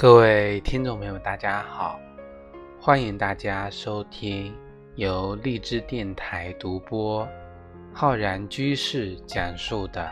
[0.00, 2.00] 各位听众朋友，大家好，
[2.80, 4.56] 欢迎大家收听
[4.94, 7.28] 由荔枝电台独播、
[7.92, 10.10] 浩然居士讲述的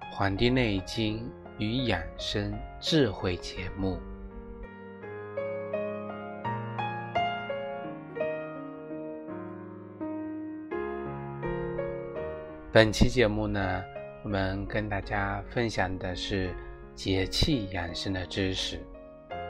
[0.12, 1.28] 《黄帝内经
[1.58, 3.98] 与养生智慧》节目。
[12.70, 13.82] 本期节目呢，
[14.22, 16.54] 我们跟大家分享的是
[16.94, 18.78] 节气养生的知识。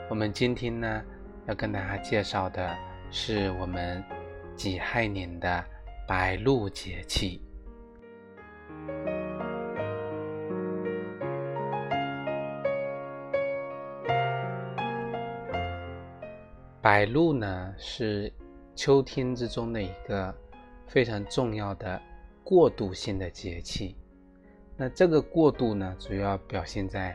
[0.09, 1.03] 我们今天呢，
[1.47, 2.73] 要跟大家介绍的
[3.11, 4.01] 是我们
[4.55, 5.61] 己亥年的
[6.07, 7.41] 白露节气。
[16.81, 18.31] 白露呢，是
[18.75, 20.33] 秋天之中的一个
[20.87, 22.01] 非常重要的
[22.45, 23.97] 过渡性的节气。
[24.77, 27.13] 那这个过渡呢，主要表现在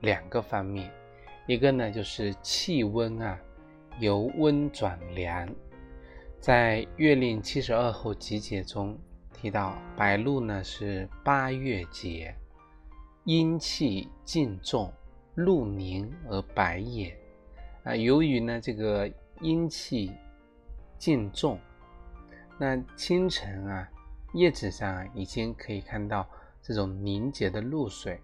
[0.00, 0.92] 两个方面。
[1.46, 3.38] 一个呢，就是气温啊，
[4.00, 5.46] 由温转凉。
[6.40, 8.98] 在《月令七十二候集解》中
[9.32, 12.34] 提到，白露呢是八月节，
[13.24, 14.90] 阴气尽重，
[15.34, 17.14] 露凝而白也。
[17.82, 19.10] 啊，由于呢这个
[19.42, 20.12] 阴气
[20.98, 21.58] 尽重，
[22.58, 23.86] 那清晨啊，
[24.32, 26.26] 叶子上已经可以看到
[26.62, 28.18] 这种凝结的露水。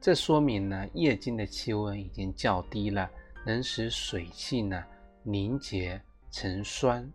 [0.00, 3.10] 这说明呢，夜间的气温已经较低了，
[3.44, 4.82] 能使水汽呢
[5.22, 7.06] 凝结成霜。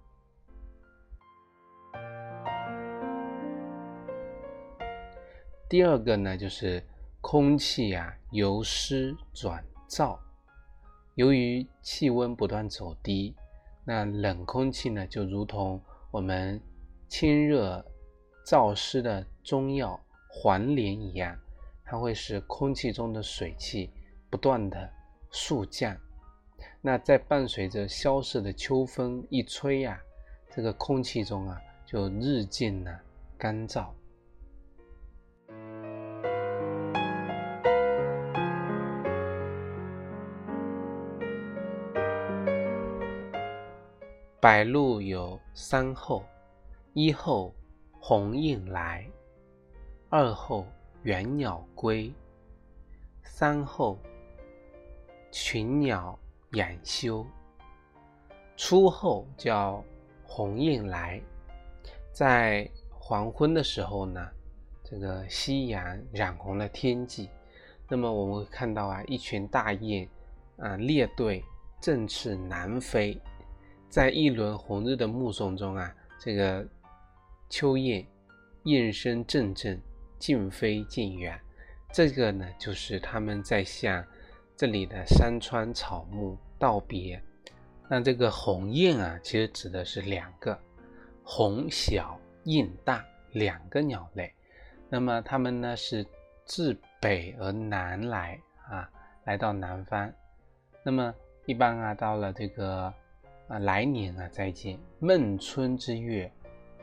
[5.67, 6.85] 第二个呢，就是
[7.21, 10.19] 空气啊由湿转燥，
[11.15, 13.35] 由于气温不断走低，
[13.83, 15.81] 那冷空气呢就如同
[16.11, 16.61] 我们
[17.07, 17.83] 清热
[18.45, 21.35] 燥湿的中药黄连一样。
[21.87, 23.91] 它会使空气中的水汽
[24.29, 24.91] 不断的
[25.29, 25.95] 速降，
[26.81, 30.01] 那在伴随着萧瑟的秋风一吹呀，
[30.49, 32.99] 这个空气中啊就日渐的
[33.37, 33.85] 干燥。
[44.41, 46.25] 白露有三候：
[46.93, 47.53] 一候
[47.99, 49.07] 鸿雁来，
[50.09, 50.65] 二候。
[51.05, 52.11] 远鸟归，
[53.21, 53.99] 三后
[55.31, 56.17] 群鸟
[56.53, 57.23] 养休。
[58.57, 59.85] 初后叫
[60.23, 61.21] 鸿雁来，
[62.11, 64.31] 在黄昏的时候呢，
[64.83, 67.29] 这个夕阳染红了天际。
[67.87, 70.09] 那么我们会看到啊，一群大雁
[70.57, 71.43] 啊列队
[71.79, 73.21] 振翅南飞，
[73.89, 76.67] 在一轮红日的目送中啊，这个
[77.47, 78.03] 秋雁
[78.63, 79.79] 雁声阵阵。
[80.17, 81.39] 近飞近远，
[81.91, 84.05] 这个呢，就是他们在向
[84.55, 87.21] 这里的山川草木道别。
[87.87, 90.59] 那这个鸿雁啊，其实指的是两个
[91.23, 94.33] 鸿小雁大两个鸟类。
[94.89, 96.05] 那么它们呢，是
[96.45, 98.89] 自北而南来啊，
[99.25, 100.11] 来到南方。
[100.83, 101.13] 那么
[101.45, 102.91] 一般啊，到了这个
[103.47, 106.31] 啊来年啊再见孟春之月，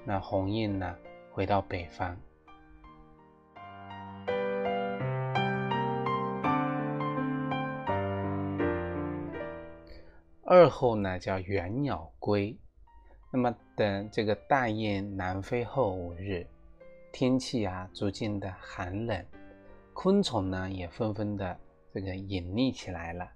[0.04, 0.96] 那鸿雁呢
[1.32, 2.16] 回到北方。
[10.54, 12.54] 二后呢叫远鸟归，
[13.32, 16.46] 那么等这个大雁南飞后五日，
[17.10, 19.24] 天气啊逐渐的寒冷，
[19.94, 21.58] 昆虫呢也纷纷的
[21.90, 23.26] 这个隐匿起来了。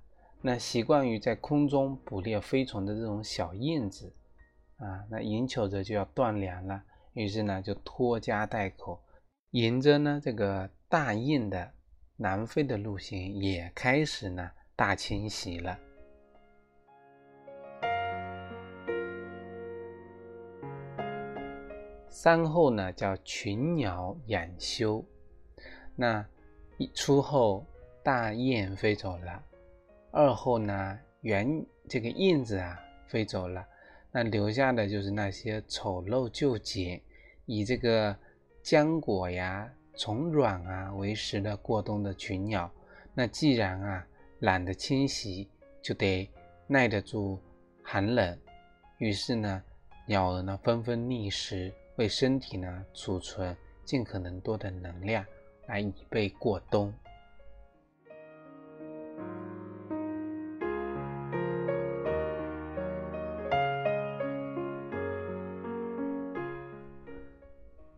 [0.42, 4.14] 那习惯于在空中捕猎飞虫的这种小燕子
[4.76, 6.82] 啊，那眼瞅着就要断粮了，
[7.14, 9.02] 于是呢就拖家带口，
[9.52, 11.72] 沿着呢这个大雁的
[12.18, 15.78] 南飞的路线，也开始呢大迁徙了。
[22.18, 25.04] 三后呢叫群鸟养休，
[25.94, 26.26] 那
[26.78, 27.62] 一出后
[28.02, 29.44] 大雁飞走了，
[30.12, 33.62] 二后呢原这个印子啊飞走了，
[34.10, 36.98] 那留下的就是那些丑陋就简，
[37.44, 38.16] 以这个
[38.64, 42.68] 浆果呀、虫卵啊为食的过冬的群鸟。
[43.12, 44.06] 那既然啊
[44.38, 45.50] 懒得清洗，
[45.82, 46.26] 就得
[46.66, 47.38] 耐得住
[47.82, 48.38] 寒冷，
[48.96, 49.62] 于是呢
[50.06, 51.70] 鸟儿呢纷纷觅食。
[51.96, 55.24] 为身体呢储存尽可能多的能量，
[55.66, 56.92] 来以备过冬。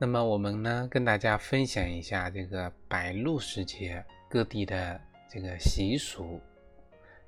[0.00, 6.40] 那么我们呢跟大家分享一下这个白露时节各地的这个习俗。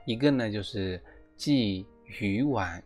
[0.05, 1.03] 一个呢就是
[1.37, 2.81] 祭鱼丸。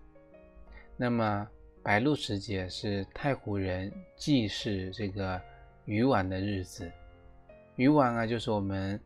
[0.97, 1.47] 那么
[1.85, 5.39] 白露时节是太湖人祭祀这个
[5.85, 6.91] 鱼丸的日子。
[7.77, 8.99] 鱼丸啊，就是我们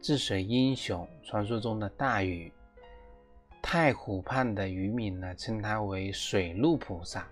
[0.00, 2.52] 治水英雄传说中的大禹。
[3.60, 7.26] 太湖畔的渔民呢，称他为水陆菩萨。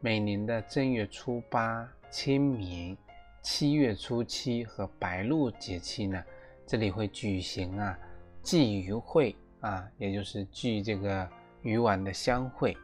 [0.00, 2.94] 每年的正月初八、清明、
[3.40, 6.22] 七月初七和白露节气呢，
[6.66, 7.98] 这里会举行啊
[8.42, 11.26] 祭鱼会啊，也就是祭这个
[11.62, 12.76] 鱼丸的香会。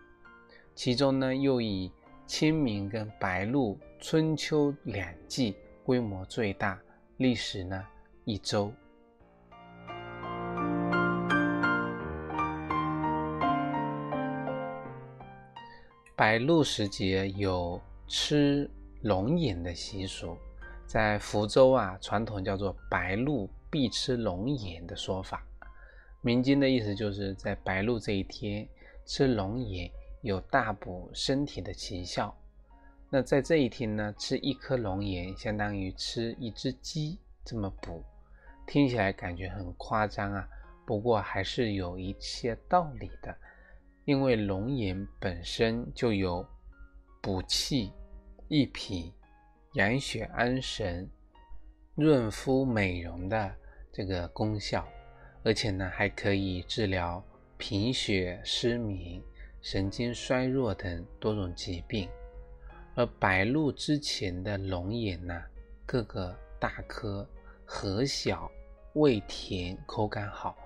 [0.76, 1.90] 其中呢，又以
[2.26, 6.78] 清明跟白露、春秋两季规模最大，
[7.17, 7.82] 历时呢
[8.26, 8.70] 一周。
[16.14, 18.70] 白露时节有吃
[19.00, 20.37] 龙眼的习俗，
[20.87, 25.43] 在福州啊，传统叫做“白露必吃龙眼”的说法。
[26.20, 28.69] 民间的意思就是在白露这一天
[29.06, 29.90] 吃龙眼
[30.23, 32.37] 有大补身体的奇效。
[33.09, 38.05] 那在这一天呢，吃一颗龙眼相当于吃一只鸡，这么补，
[38.67, 40.49] 听起来感觉很夸张啊。
[40.85, 43.37] 不过还是有一些道理的。
[44.05, 46.47] 因为龙眼本身就有
[47.21, 47.93] 补气、
[48.47, 49.13] 益脾、
[49.75, 51.11] 养血安神、
[51.97, 53.53] 润肤美容的
[53.93, 54.87] 这个功效，
[55.43, 57.21] 而且呢还可以治疗
[57.59, 59.21] 贫血、失眠、
[59.69, 62.09] 神经衰弱等多种疾病。
[62.95, 65.43] 而白露之前的龙眼呢，
[65.85, 67.29] 个个大颗、
[67.65, 68.49] 核小、
[68.93, 70.57] 味甜、口感好。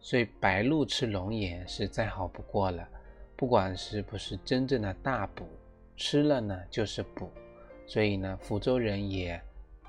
[0.00, 2.84] 所以白露吃龙眼是再好不过了，
[3.36, 5.46] 不管是不是真正的大补，
[5.96, 7.30] 吃了呢就是补，
[7.86, 9.40] 所以呢福州人也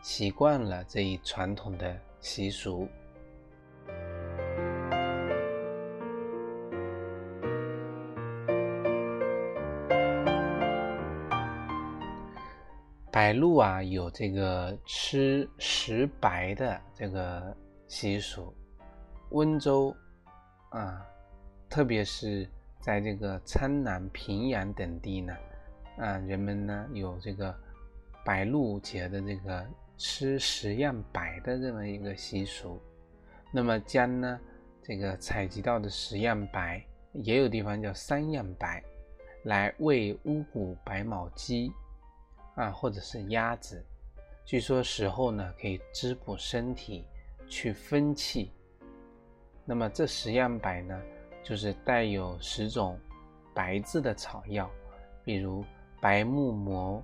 [0.04, 2.88] 习惯了这一传统的习俗。
[13.12, 17.56] 白露啊有这个吃食白的这个
[17.88, 18.54] 习俗。
[19.32, 19.96] 温州，
[20.70, 21.06] 啊，
[21.70, 22.48] 特别是
[22.80, 25.36] 在这个苍南、平阳等地呢，
[25.98, 27.56] 啊，人们呢有这个
[28.24, 29.66] 白露节的这个
[29.98, 32.82] 吃十样白的这么一个习俗。
[33.52, 34.40] 那么将呢
[34.84, 36.84] 这个采集到的十样白，
[37.14, 38.84] 也有地方叫三样白，
[39.44, 41.72] 来喂乌骨白毛鸡，
[42.60, 43.82] 啊，或者是鸭子。
[44.44, 47.06] 据说食后呢可以滋补身体，
[47.48, 48.52] 去分气。
[49.64, 51.02] 那么这十样白呢，
[51.42, 53.00] 就是带有十种
[53.54, 54.70] 白字的草药，
[55.24, 55.64] 比如
[56.02, 57.02] 白木魔、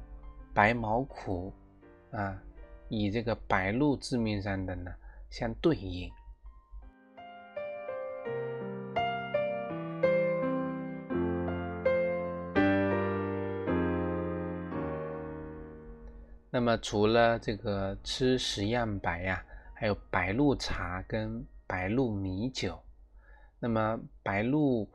[0.54, 1.54] 白毛苦
[2.12, 2.38] 啊，
[2.90, 4.94] 以这个白露字面上的呢
[5.30, 6.12] 相对应。
[16.56, 19.44] 那么除了这个吃十样白呀，
[19.74, 21.45] 还有白露茶跟。
[21.68, 22.80] 白露米酒，
[23.59, 24.88] 那么白露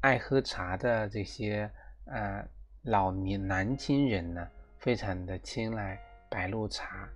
[0.00, 1.68] 爱喝茶的这些
[2.06, 2.48] 呃
[2.82, 5.98] 老年南京人呢，非常的青睐
[6.30, 7.08] 白露茶。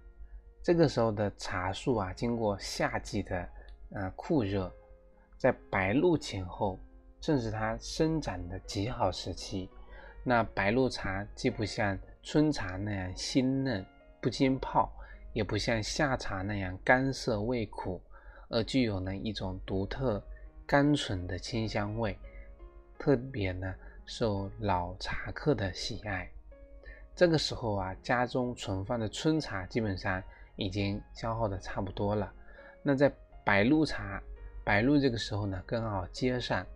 [0.61, 3.49] 这个时候的茶树啊，经过夏季的
[3.91, 4.71] 呃酷热，
[5.38, 6.81] 在白露前后，
[7.21, 9.71] 正是它生长的极好时期。
[10.25, 13.87] 那白露茶既不像春茶那样鲜嫩
[14.21, 14.92] 不经泡，
[15.33, 18.02] 也不像夏茶那样干涩味苦。
[18.49, 20.21] 而具有呢一种独特
[20.66, 22.18] 甘醇的清香味，
[22.99, 23.73] 特别呢
[24.06, 26.28] 受老茶客的喜爱。
[27.14, 30.21] 这个时候啊，家中存放的春茶基本上
[30.56, 32.33] 已经消耗的差不多了。
[32.83, 33.09] 那在
[33.45, 34.21] 白露茶，
[34.64, 36.66] 白露这个时候呢更好接上，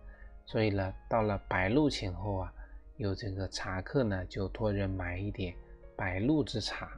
[0.45, 2.53] 所以呢到了白露前后啊，
[3.01, 5.55] 有这个茶客呢就托人买一点
[5.95, 6.91] 白露之茶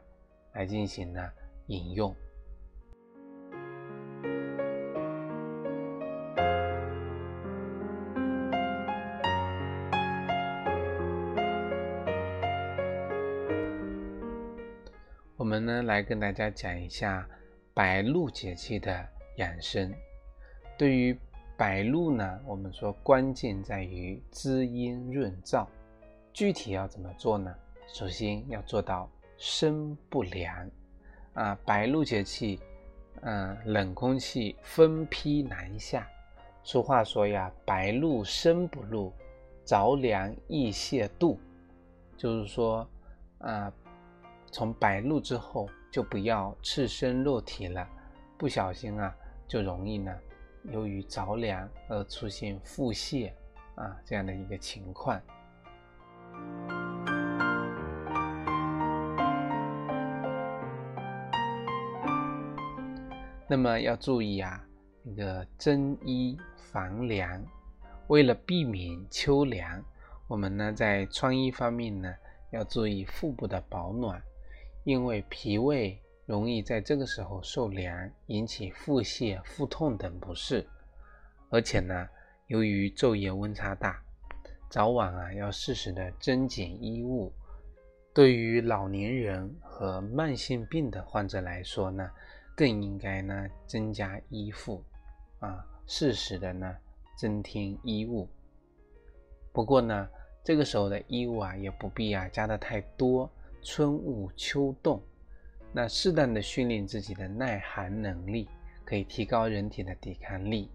[0.51, 1.31] 来进行呢
[1.67, 2.13] 饮用。
[15.37, 17.25] 我们呢来跟大家讲一下
[17.73, 19.07] 白露节气的
[19.37, 19.93] 养生。
[20.77, 21.17] 对于
[21.55, 25.65] 白露呢，我们说关键在于滋阴润燥。
[26.33, 27.55] 具体要怎么做呢？
[27.87, 30.69] 首先要做到身不凉
[31.33, 31.57] 啊。
[31.63, 32.59] 白露节气，
[33.21, 36.07] 嗯，冷空气分批南下。
[36.63, 39.13] 俗话说呀，白露身不露，
[39.63, 41.39] 着凉易泄肚。
[42.17, 42.87] 就是说，
[43.37, 43.71] 啊。
[44.51, 47.89] 从白露之后就不要赤身裸体了，
[48.37, 49.11] 不小心啊
[49.47, 50.15] 就容易呢
[50.65, 53.31] 由于着凉而出现腹泻
[53.73, 55.19] 啊这样的一个情况。
[63.49, 64.65] 那么要注意啊，
[65.03, 66.35] 那个增衣
[66.71, 67.45] 防凉。
[68.07, 69.83] 为了避免秋凉，
[70.27, 72.13] 我们呢在穿衣方面呢
[72.51, 74.21] 要注意腹部的保暖，
[74.83, 80.67] 因为脾胃容易在这个时候受凉，引起腹泻、腹痛等不适。
[81.49, 82.09] 而且呢，
[82.47, 84.02] 由于昼夜温差大，
[84.73, 87.31] 早晚啊要适时的增减衣物。
[88.11, 92.09] 对于老年人和慢性病的患者来说呢。
[92.55, 94.83] 更应该呢增加衣服，
[95.39, 96.77] 啊，适时的呢
[97.17, 98.29] 增添衣物。
[99.51, 100.07] 不过呢，
[100.43, 103.27] 这个时候的衣物啊也不必啊加的太多。
[103.63, 105.01] 春捂秋冻，
[105.71, 108.47] 那适当的训练自己的耐寒能力，
[108.85, 110.69] 可以提高人体的抵抗力。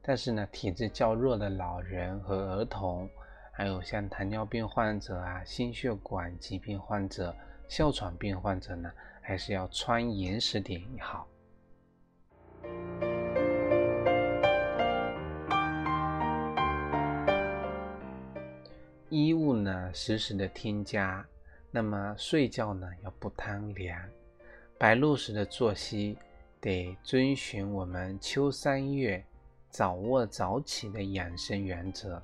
[0.00, 3.10] 但是呢，体质较弱的老人和儿童，
[3.54, 7.34] 还有像糖尿病患者啊、心血管疾病患者、
[7.68, 8.92] 哮喘病患者呢。
[9.26, 11.26] 还是要穿严实点好。
[19.08, 21.26] 衣物呢，时时的添加。
[21.70, 23.98] 那么睡觉呢，要不贪凉。
[24.76, 26.18] 白露时的作息
[26.60, 29.24] 得遵循我们秋三月
[29.70, 32.22] 早卧早起的养生原则，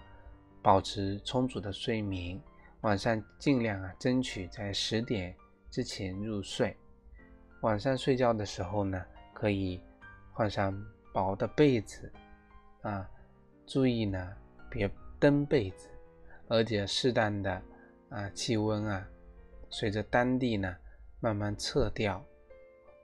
[0.62, 2.40] 保持充足的睡眠。
[2.82, 5.34] 晚上尽量啊，争取在十点
[5.70, 6.76] 之前入睡。
[7.60, 9.80] 晚上睡觉的时候呢，可以
[10.32, 10.74] 换上
[11.12, 12.10] 薄的被子，
[12.80, 13.06] 啊，
[13.66, 14.34] 注意呢
[14.70, 15.90] 别蹬被子，
[16.48, 17.62] 而且适当的
[18.08, 19.06] 啊气温啊，
[19.68, 20.74] 随着当地呢
[21.20, 22.24] 慢慢撤掉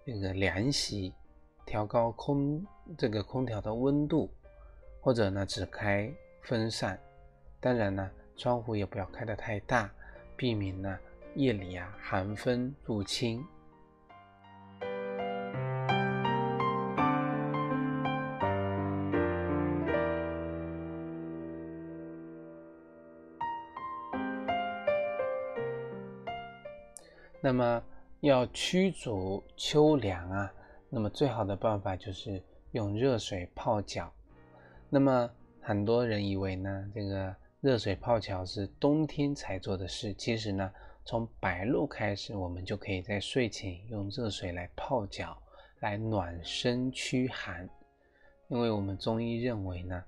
[0.06, 1.12] 这个凉席，
[1.66, 2.64] 调高空
[2.96, 4.32] 这个空调的温度，
[5.02, 6.10] 或者呢只开
[6.40, 6.98] 风扇，
[7.66, 9.90] 当然呢窗户也不要开得太大，
[10.36, 10.96] 避免呢
[11.34, 13.44] 夜里啊寒风入侵。
[27.40, 27.82] 那么
[28.20, 30.54] 要驱逐秋凉啊，
[30.88, 34.12] 那么最好的办法就是用热水泡脚。
[34.88, 35.28] 那么
[35.60, 40.12] 很多人以为呢，这个热水泡脚是冬天才做的事。
[40.14, 40.70] 其实呢，
[41.04, 45.36] 从白露开始，我们就可以在睡前用热水来泡脚，
[45.80, 47.68] 来暖身驱寒。
[48.48, 50.04] 因为我们中医认为呢，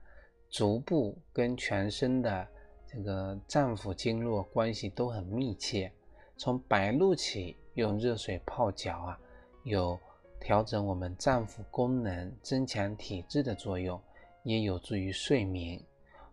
[0.49, 2.47] 足部跟全身的
[2.87, 5.91] 这个脏腑经络关系都很密切。
[6.37, 9.21] 从白露起用热水泡脚啊，
[9.65, 9.99] 有
[10.39, 14.01] 调整我们脏腑功能、增强体质的作用，
[14.45, 15.83] 也有助于睡眠。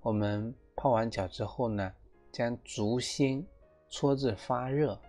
[0.02, 1.94] 我们泡完脚之后呢，
[2.32, 3.48] 将足心
[3.90, 5.00] 搓至发热，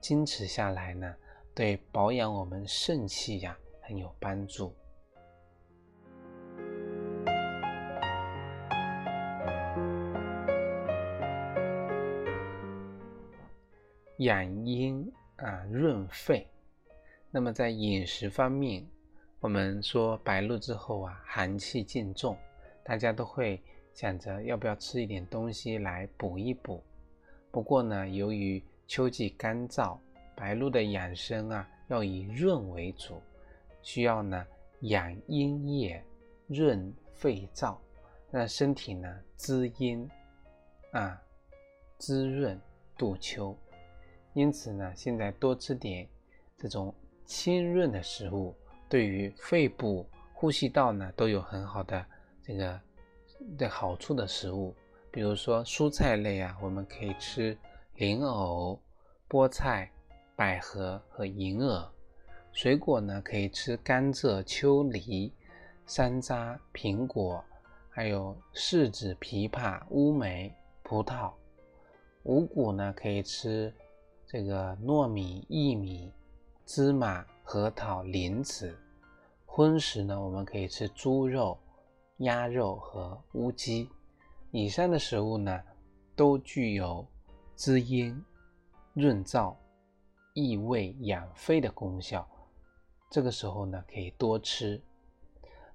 [0.00, 1.14] 坚持下来呢，
[1.54, 4.74] 对保养我们肾气呀很有帮助。
[14.18, 16.46] 养阴啊，润肺。
[17.30, 18.86] 那么在饮食方面，
[19.40, 22.36] 我们说白露之后啊，寒气渐重，
[22.82, 23.62] 大家都会
[23.96, 26.82] 想着要不要吃一点东西来补一补。
[27.50, 29.96] 不过呢，由于秋季干燥，
[30.34, 33.22] 白露的养生啊，要以润为主，
[33.80, 34.46] 需要呢
[34.80, 36.04] 养阴液，
[36.46, 37.74] 润肺燥，
[38.30, 40.06] 让身体呢滋阴
[40.90, 41.18] 啊，
[41.96, 42.60] 滋润
[42.98, 43.56] 度秋。
[44.34, 46.06] 因此呢，现在多吃点
[46.58, 48.54] 这种清润的食物，
[48.90, 52.04] 对于肺部、呼吸道呢都有很好的
[52.42, 52.78] 这个
[53.58, 54.74] 的好处的食物。
[55.10, 57.56] 比如说蔬菜类啊，我们可以吃
[57.94, 58.78] 莲藕、
[59.28, 59.90] 菠菜、
[60.34, 61.90] 百合和银耳；
[62.52, 65.32] 水果呢，可以吃甘蔗、秋梨、
[65.86, 67.42] 山楂、苹果，
[67.88, 71.32] 还有柿子、枇杷、乌梅、葡萄；
[72.24, 73.72] 五谷呢，可以吃。
[74.28, 76.12] 这个糯米、薏米、
[76.66, 78.76] 芝麻、核桃、莲子，
[79.46, 81.56] 荤食呢，我们可以吃猪肉、
[82.18, 83.88] 鸭肉和乌鸡。
[84.50, 85.62] 以上的食物呢，
[86.14, 87.06] 都具有
[87.54, 88.18] 滋阴、
[88.94, 89.54] 润燥、
[90.34, 92.26] 益胃、养肺的功效。
[93.10, 94.80] 这个时候呢，可以多吃。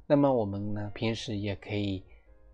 [0.07, 2.03] 那么我们呢，平时也可以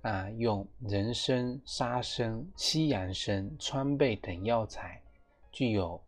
[0.01, 5.01] 啊，用人参、沙参、西洋参、川贝等药材。
[5.51, 5.99] 具有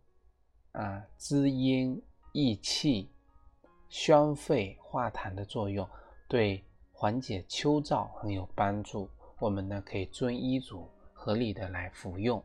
[0.73, 1.99] 啊滋阴
[2.33, 3.09] 益气、
[3.87, 5.87] 宣肺化痰的作用，
[6.27, 6.63] 对
[7.01, 9.09] 缓解秋燥很有帮助。
[9.39, 12.43] 我们呢可以遵医嘱合理的来服用。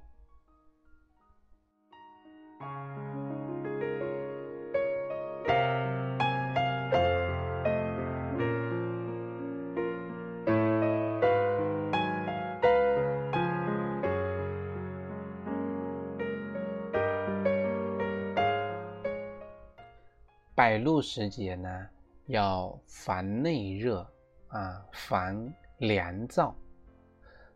[20.54, 21.88] 百露时节呢，
[22.26, 24.08] 要防内热
[24.54, 26.54] 啊，防凉燥。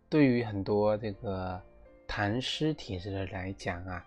[0.08, 1.62] 对于很多这个
[2.08, 4.04] 痰湿体质的来讲啊，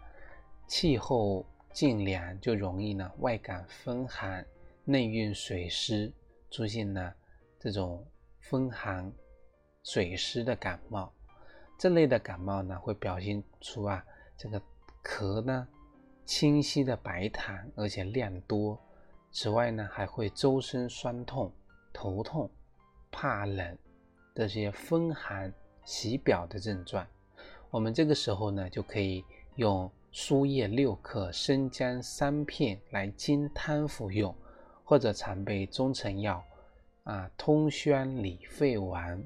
[0.67, 4.45] 气候渐凉就容易呢外感风寒，
[4.83, 6.12] 内蕴水湿，
[6.50, 7.13] 出现呢
[7.57, 8.05] 这种
[8.41, 9.10] 风寒
[9.83, 11.13] 水湿的感冒。
[11.79, 14.05] 这类的感冒呢，会表现出啊
[14.36, 14.62] 这个
[15.01, 15.65] 咳呢。
[16.24, 18.79] 清晰的白痰，而且量多。
[19.31, 21.51] 此外呢，还会周身酸痛、
[21.91, 22.50] 头痛、
[23.11, 23.77] 怕冷
[24.33, 25.53] 这些风寒
[25.83, 27.05] 袭表的症状。
[27.69, 29.23] 我们这个时候呢，就可以
[29.55, 34.33] 用输液六克、生姜三片来煎汤服用，
[34.83, 36.43] 或者常备中成药
[37.03, 39.23] 啊，通宣理肺丸。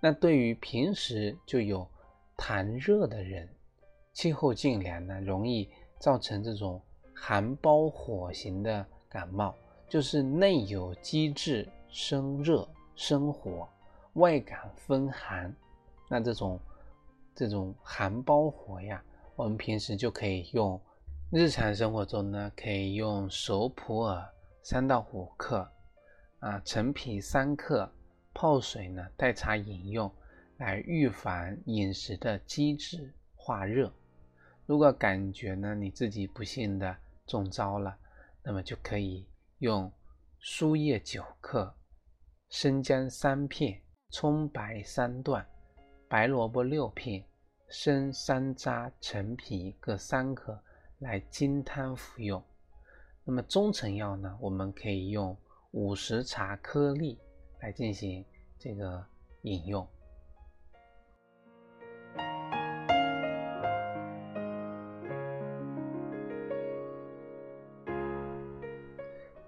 [0.00, 1.86] 那对于平时就有
[2.36, 3.48] 痰热的人，
[4.12, 5.68] 气候渐凉呢，容易。
[6.00, 6.80] 造成这种
[7.12, 9.52] 寒包火型的感冒，
[9.88, 13.68] 就是内有积滞生热生火，
[14.14, 15.54] 外感风寒。
[16.08, 16.60] 那这种
[17.34, 19.02] 这种寒包火呀，
[19.36, 20.80] 我们平时就可以用，
[21.30, 24.26] 日常生活中呢，可以用熟普洱
[24.62, 25.68] 三到五克，
[26.40, 27.90] 啊，陈皮三克，
[28.34, 30.10] 泡水呢代茶饮用，
[30.56, 33.92] 来预防饮食的积滞化热。
[34.66, 37.96] 如果感觉呢你自己不幸的中招了，
[38.42, 39.26] 那么就可以
[39.58, 39.90] 用
[40.38, 41.74] 输液九克、
[42.50, 45.46] 生姜三片、葱白三段、
[46.08, 47.22] 白萝卜六片、
[47.68, 50.58] 生山楂、陈皮各三克
[51.00, 52.42] 来煎汤服用。
[53.22, 55.36] 那么中成药呢，我们可以用
[55.72, 57.18] 五十茶颗粒
[57.60, 58.24] 来进行
[58.58, 59.04] 这个
[59.42, 59.86] 饮用。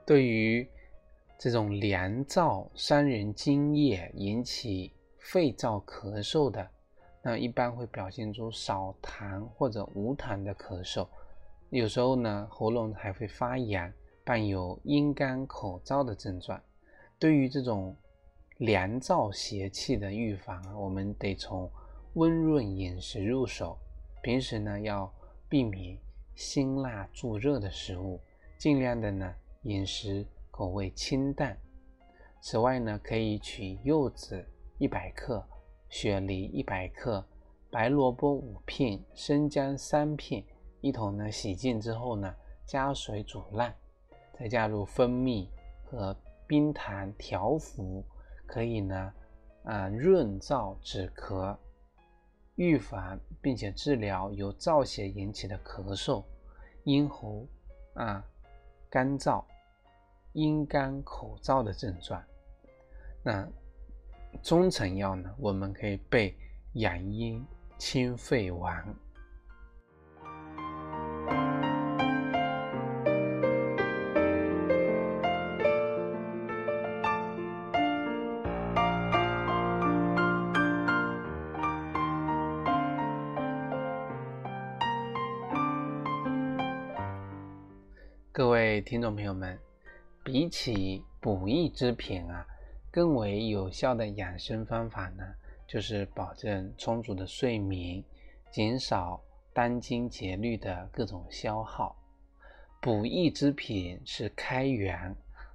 [0.05, 0.69] 对于
[1.41, 6.69] 这种凉燥伤人津液、引起肺燥咳嗽的，
[7.23, 11.09] 那一般会表现出少痰或者无痰的咳嗽，
[11.71, 13.91] 有时候呢喉咙还会发痒，
[14.23, 16.61] 伴有阴干口燥的症状。
[17.19, 17.97] 对于这种
[18.59, 21.71] 凉燥邪气的预防啊，我们得从
[22.17, 23.79] 温润饮食入手，
[24.23, 25.11] 平时呢要
[25.49, 25.97] 避免
[26.35, 28.21] 辛辣助热的食物，
[28.59, 29.35] 尽量的呢。
[29.65, 31.57] 饮食口味清淡。
[32.41, 34.45] 此外呢，可以取柚子
[34.79, 35.47] 一百克、
[35.89, 37.25] 雪梨一百克、
[37.71, 40.45] 白萝卜五片、生姜三片，
[40.81, 42.35] 一同呢洗净之后呢，
[42.65, 43.75] 加水煮烂，
[44.33, 45.51] 再加入蜂蜜
[45.85, 48.05] 和冰糖调服，
[48.47, 49.13] 可以呢
[49.65, 51.57] 啊润燥止咳，
[52.57, 56.25] 预防并且治疗由燥邪引起的咳嗽、
[56.85, 57.47] 咽喉
[57.95, 58.25] 啊。
[58.93, 59.45] 干燥、
[60.33, 62.23] 阴干口燥的症状，
[63.21, 63.49] 那
[64.45, 65.35] 中成药呢？
[65.39, 66.37] 我们可以备
[66.75, 67.45] 养阴
[67.79, 68.95] 清肺丸。
[88.33, 89.59] 各位听众朋友们，
[90.31, 92.47] 比起补益之品啊，
[92.89, 95.25] 更为有效的养生方法呢，
[95.67, 98.01] 就是保证充足的睡眠，
[98.53, 99.21] 减少
[99.53, 101.97] 当今节律的各种消耗。
[102.81, 105.13] 补益之品是开源，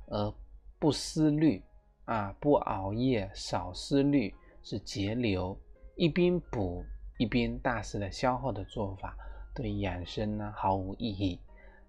[0.07, 0.33] 而
[0.77, 1.63] 不思虑
[2.03, 5.57] 啊，不熬夜，少思虑是节流。
[5.95, 6.83] 一边补
[7.17, 9.15] 一边大肆的消耗的做法，
[9.55, 11.39] 对养生呢毫无意义。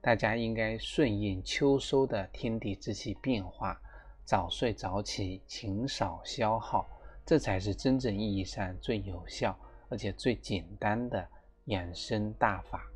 [0.07, 3.77] 大家应该顺应秋收的天地之气变化，
[4.23, 6.87] 早睡早起，勤少消耗，
[7.25, 11.27] 这才是真正意义上最有效而且最简单的
[11.65, 12.87] 养生大法。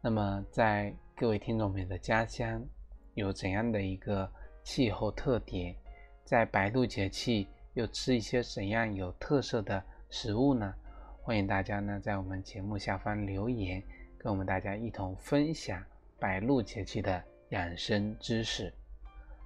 [0.00, 2.64] 那么，在各位听众朋友的家乡
[3.12, 4.26] 有怎样的一个
[4.64, 5.76] 气候特点？
[6.24, 10.74] 在白露节气又吃一些怎样有特色的食物呢？
[11.20, 13.82] 欢迎大家呢在我们节目下方留言，
[14.16, 15.84] 跟我们大家一同分享。
[16.22, 18.72] 白露节气的养生知识，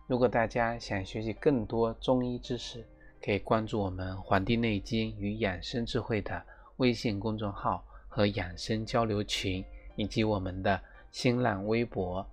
[0.06, 2.84] 如果大家想学习更多中医知识，
[3.24, 6.44] 可以关注我们《黄帝内经与养生智慧》的
[6.76, 9.64] 微信公众号和养生交流群，
[9.96, 10.78] 以及我们的
[11.10, 12.24] 新浪微博。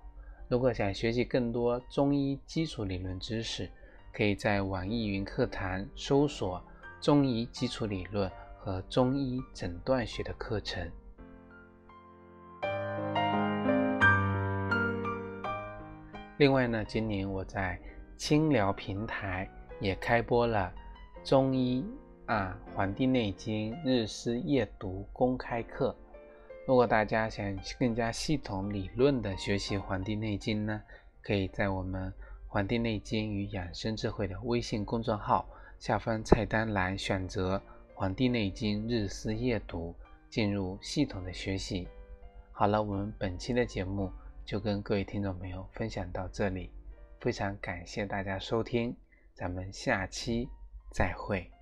[0.49, 3.71] 如果想学习更多中医基础理论知识，
[4.11, 6.61] 可以在网易云课堂搜索
[6.99, 8.29] “中医基础理论”
[8.59, 10.91] 和“中医诊断学”的课程。
[16.37, 17.79] 另外呢，今年我在
[18.17, 19.47] 清聊平台
[19.79, 20.73] 也开播了
[21.23, 21.85] 中医
[22.25, 25.95] 啊《黄帝内经》日思夜读公开课。
[26.65, 30.81] 如果大家想更加系统理论的学习《黄帝内经》呢，
[31.21, 32.09] 可以在我们
[32.47, 35.45] 《黄帝内经与养生智慧》的微信公众号
[35.77, 37.57] 下方菜单栏选择
[37.93, 39.95] 《黄帝内经日思夜读》，
[40.31, 41.87] 进入系统的学习。
[42.51, 44.11] 好了，我们本期的节目。
[44.45, 46.69] 就跟各位听众朋友分享到这里，
[47.19, 48.95] 非常感谢大家收听，
[49.33, 50.49] 咱们下期
[50.91, 51.52] 再会。